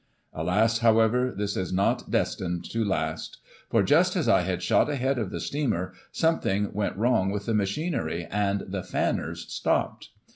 [0.33, 0.79] Alas!
[0.79, 3.37] however, this was not destined to last;
[3.69, 7.53] for, just as I had shot ahead of the steamer, something went wrong with the
[7.53, 10.09] machinery, and the fanners stopped.